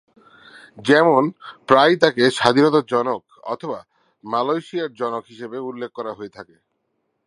[0.79, 1.23] যেমন,
[1.67, 3.21] প্রায়ই তাকে "স্বাধীনতার জনক"
[3.53, 3.79] অথবা
[4.23, 6.55] "মালয়েশিয়ার জনক" হিসেবে উল্লেখ করা হয়ে থাকে।